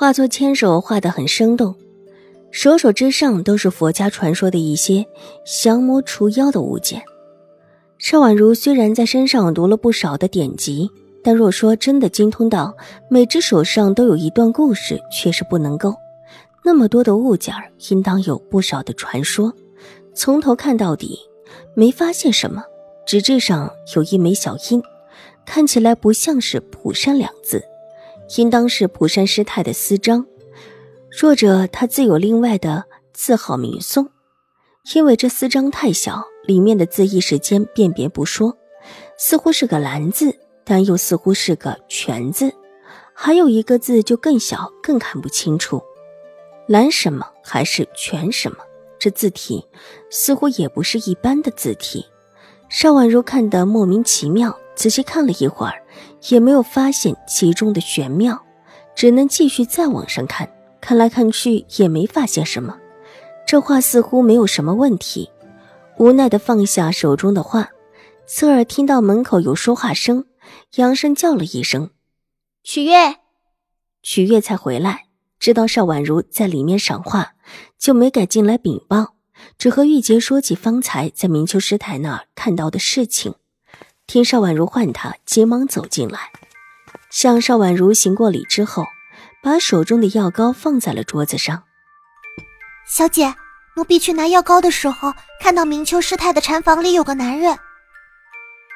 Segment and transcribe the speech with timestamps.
[0.00, 1.74] 画作牵手画得很生动，
[2.50, 5.04] 手手之上都是佛家传说的一些
[5.44, 7.02] 降魔除妖的物件。
[7.98, 10.90] 邵婉如虽然在身上读了不少的典籍，
[11.22, 12.74] 但若说真的精通到
[13.10, 15.94] 每只手上都有一段故事，却是不能够。
[16.64, 17.54] 那么多的物件
[17.90, 19.52] 应当有不少的传说。
[20.14, 21.18] 从头看到底，
[21.74, 22.64] 没发现什么。
[23.04, 24.82] 纸质上有一枚小印，
[25.44, 27.62] 看起来不像是“蒲山”两字。
[28.36, 30.24] 应当是蒲山师太的私章，
[31.10, 34.08] 若者他自有另外的字号名颂。
[34.94, 38.56] 因为这私章太小，里面的字一时间辨别不说，
[39.18, 42.52] 似乎是个兰字，但又似乎是个全字，
[43.12, 45.82] 还有一个字就更小，更看不清楚，
[46.66, 48.58] 兰什么还是全什么？
[48.98, 49.66] 这字体
[50.10, 52.06] 似乎也不是一般的字体。
[52.68, 55.74] 邵婉如看得莫名其妙，仔细看了一会儿。
[56.28, 58.42] 也没有发现其中的玄妙，
[58.94, 60.50] 只能继续再往上看。
[60.80, 62.78] 看来看去也没发现什么，
[63.46, 65.30] 这画似乎没有什么问题。
[65.98, 67.70] 无奈的放下手中的画，
[68.26, 70.24] 侧耳听到门口有说话声，
[70.76, 71.90] 扬声叫了一声
[72.64, 73.16] ：“曲月。”
[74.02, 75.06] 曲月才回来，
[75.38, 77.32] 知道邵婉如在里面赏画，
[77.78, 79.14] 就没敢进来禀报，
[79.58, 83.34] 只和玉洁说起方才在明秋师太那儿看到的事情。
[84.12, 86.32] 听邵婉如唤他，急忙走进来，
[87.10, 88.84] 向邵婉如行过礼之后，
[89.40, 91.62] 把手中的药膏放在了桌子上。
[92.88, 93.32] 小姐，
[93.76, 97.56] 奴婢去拿药膏的时候，看到明秋师太的禅房里有个男人。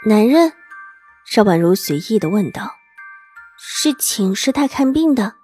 [0.06, 0.52] 男人？
[1.26, 2.70] 邵婉如随意的问道
[3.58, 5.34] ：“是请师太看病的？”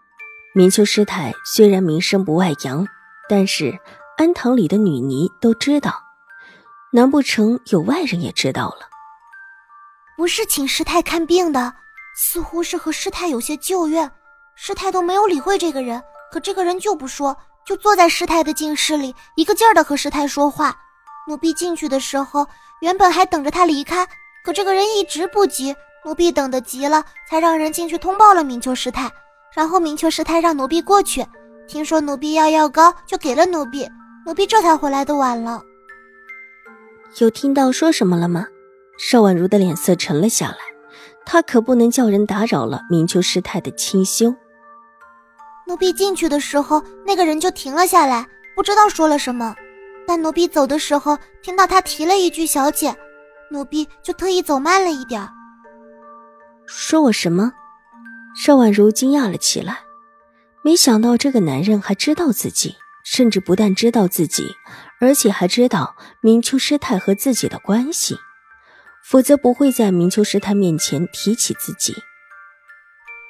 [0.54, 2.86] 明秋师太虽然名声不外扬，
[3.28, 3.76] 但是
[4.16, 6.00] 安堂里的女尼都知道，
[6.92, 8.88] 难不成有外人也知道了？
[10.20, 11.72] 不是请师太看病的，
[12.14, 14.10] 似乎是和师太有些旧怨，
[14.54, 15.98] 师太都没有理会这个人。
[16.30, 20.76] 可这个人就不说，就坐在师太的静室里，一个劲儿的和师太说话。
[21.26, 22.46] 奴婢进去的时候，
[22.82, 24.06] 原本还等着他离开，
[24.44, 29.10] 可这个人一直不急，奴婢等得急了，才让人进去通报了明秋师太。
[29.56, 31.26] 然后明秋师太让奴婢过去，
[31.66, 33.88] 听说奴婢要药膏，就给了奴婢，
[34.26, 35.62] 奴婢这才回来的晚了。
[37.20, 38.46] 有听到说什么了吗？
[39.02, 40.58] 邵婉如的脸色沉了下来，
[41.24, 44.34] 她可不能叫人打扰了明秋师太的清修。
[45.66, 49.56] 奴婢进去的时候，那个人就停了下来，不知道说了什么。
[50.06, 52.94] 但奴婢走的时候，听到他提了一句“小姐”，
[53.50, 55.26] 奴婢就特意走慢了一点。
[56.66, 57.52] 说我什么？
[58.36, 59.78] 邵婉如惊讶了起来，
[60.62, 64.44] 没想到这个男人还知道自己，甚至不但知道自己，
[65.00, 68.18] 而且还知道明秋师太和自己的关系。
[69.10, 71.92] 否则不会在明秋师太面前提起自己。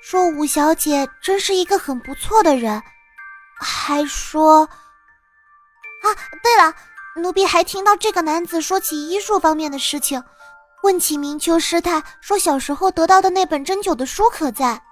[0.02, 2.82] 说五小姐真是一个很不错的人，
[3.58, 6.06] 还说，啊，
[6.42, 6.74] 对了，
[7.22, 10.22] 奴婢还听到这个男子说起医术方面的事情，
[10.82, 14.82] 问起明秋师太，说小时候得到的那本针灸的书可在。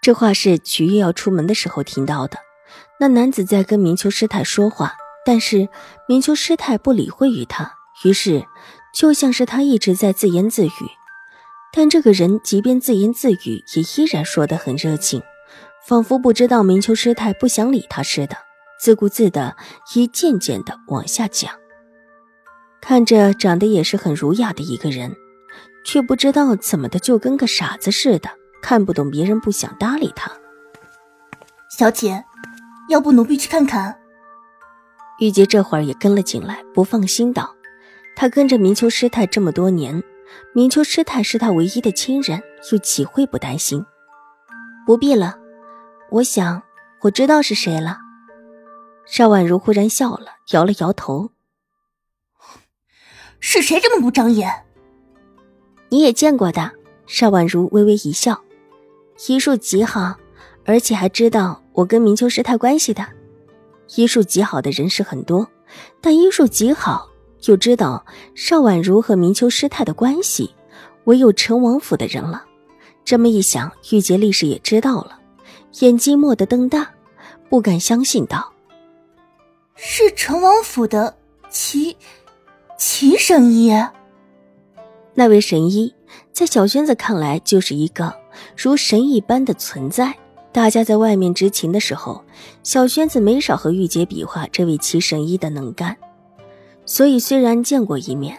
[0.00, 2.38] 这话是曲月要出门的时候听到的。
[2.98, 4.94] 那男子在跟明秋师太说话，
[5.26, 5.68] 但是
[6.08, 8.46] 明秋师太不理会于他，于是。
[8.96, 10.70] 就像是他一直在自言自语，
[11.70, 15.22] 但这个人即便自言自语，也依然说得很热情，
[15.86, 18.38] 仿佛不知道明秋师太不想理他似的，
[18.80, 19.54] 自顾自的
[19.94, 21.52] 一件件的往下讲。
[22.80, 25.14] 看着长得也是很儒雅的一个人，
[25.84, 28.30] 却不知道怎么的就跟个傻子似的，
[28.62, 30.32] 看不懂别人不想搭理他。
[31.68, 32.24] 小姐，
[32.88, 33.98] 要不奴婢去看看？
[35.20, 37.55] 玉洁这会儿也跟了进来，不放心道。
[38.16, 40.02] 他跟着明秋师太这么多年，
[40.54, 42.42] 明秋师太是他唯一的亲人，
[42.72, 43.84] 又岂会不担心？
[44.86, 45.38] 不必了，
[46.10, 46.62] 我想
[47.02, 47.98] 我知道是谁了。
[49.04, 51.30] 邵婉如忽然笑了，摇了摇头
[53.38, 54.64] ：“是谁这么不长眼？
[55.90, 56.72] 你也见过的。”
[57.06, 58.42] 邵婉如微微一笑
[59.28, 60.16] ：“医术极好，
[60.64, 63.06] 而且还知道我跟明秋师太关系的。
[63.94, 65.48] 医术极好的人是很多，
[66.00, 67.10] 但医术极好。”
[67.46, 68.04] 就知道
[68.34, 70.52] 邵婉如和明秋师太的关系，
[71.04, 72.44] 唯有陈王府的人了。
[73.04, 75.20] 这么一想，玉洁立时也知道了，
[75.78, 76.90] 眼睛蓦地瞪大，
[77.48, 78.52] 不敢相信道
[79.76, 81.16] ：“是陈王府的
[81.48, 81.96] 齐
[82.76, 83.72] 齐神医。”
[85.14, 85.94] 那位神医
[86.32, 88.12] 在小轩子看来就是一个
[88.56, 90.12] 如神一般的存在。
[90.50, 92.24] 大家在外面执勤的时候，
[92.64, 95.96] 小轩子没少和玉洁比划这位齐神医的能干，
[96.86, 98.38] 所以虽然见过一面，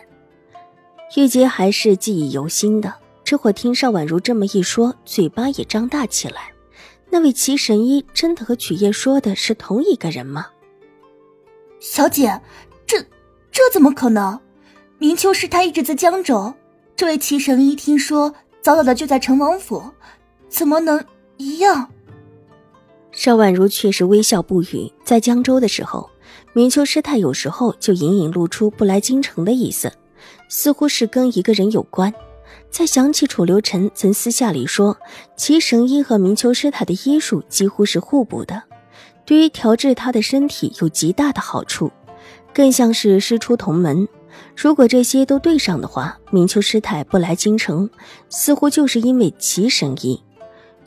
[1.16, 2.94] 玉洁还是记忆犹新的。
[3.24, 6.54] 这会听邵婉如这么一说，嘴巴也张大起来。
[7.10, 10.48] 那位齐神医真的和曲叶说的是同一个人吗？
[11.82, 12.42] 小姐，
[12.86, 13.02] 这
[13.52, 14.40] 这怎么可能？
[14.98, 16.54] 明秋师太一直在江州，
[16.96, 19.84] 这位齐神医听说早早的就在成王府，
[20.48, 21.04] 怎么能
[21.36, 21.92] 一样？
[23.12, 24.92] 邵婉如却是微笑不语。
[25.04, 26.10] 在江州的时候，
[26.54, 29.92] 明秋师太有时候就隐隐露出不来京城的意思，
[30.50, 32.14] 似乎是跟一个人有关。
[32.70, 34.98] 再想起楚留臣曾私下里说，
[35.36, 38.64] 齐神医和明秋师太的医术几乎是互补的，
[39.26, 41.92] 对于调治他的身体有极大的好处，
[42.54, 44.08] 更像是师出同门。
[44.56, 47.90] 如果这些都对上的话，明秋师太不来京城，
[48.30, 50.22] 似乎就是因为齐神医。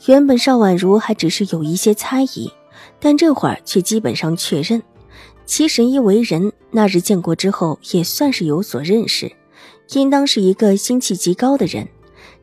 [0.05, 2.51] 原本邵婉如还只是有一些猜疑，
[2.99, 4.81] 但这会儿却基本上确认，
[5.51, 9.29] 齐神医为人，那日见过之后，也算是有所认识。
[9.89, 11.89] 应当是一个心气极高的人，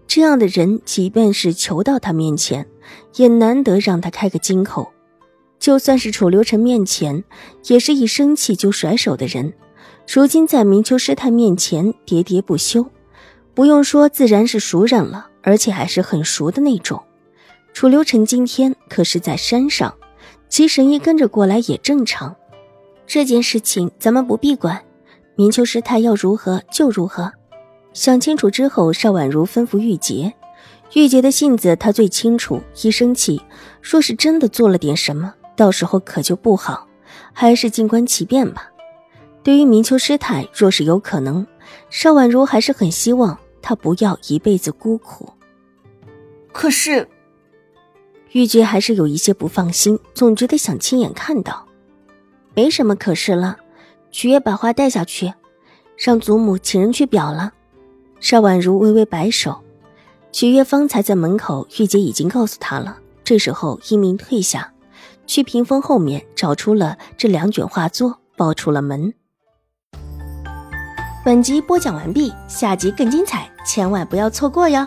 [0.06, 2.66] 这样的人，即便是求到他面前，
[3.16, 4.92] 也难得让他开个金口。
[5.58, 7.24] 就算是楚留臣面前，
[7.68, 9.54] 也是一生气就甩手的人。
[10.06, 12.84] 如今在明秋师太面前喋喋不休，
[13.54, 17.02] 不用说，自然是熟人了，而且还是很熟的那种。
[17.72, 19.94] 楚留臣今天可是在山上，
[20.50, 22.36] 齐神医跟着过来也正常。
[23.08, 24.84] 这件事情咱们不必管，
[25.34, 27.32] 明秋师太要如何就如何。
[27.94, 30.34] 想清楚之后，邵婉如吩咐玉洁。
[30.92, 33.40] 玉洁的性子她最清楚，一生气，
[33.80, 36.86] 若是真的做了点什么，到时候可就不好。
[37.32, 38.70] 还是静观其变吧。
[39.42, 41.46] 对于明秋师太，若是有可能，
[41.88, 45.32] 邵婉如还是很希望她不要一辈子孤苦。
[46.52, 47.08] 可是，
[48.32, 51.67] 玉洁还是有一些不放心，总觉得想亲眼看到。
[52.58, 53.56] 没什么可是了，
[54.10, 55.32] 曲月把花带下去，
[55.96, 57.52] 让祖母请人去表了。
[58.18, 59.62] 邵婉如微微摆手，
[60.32, 62.98] 曲月方才在门口，玉洁已经告诉他了。
[63.22, 64.72] 这时候一鸣退下，
[65.24, 69.14] 去屏风后面找出了这两卷画作，抱出了门。
[71.24, 74.84] 本集播讲完毕，下集更精彩，千万不要错过哟。